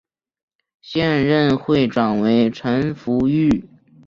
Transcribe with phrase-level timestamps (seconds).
[0.81, 3.69] 现任会长为陈福裕。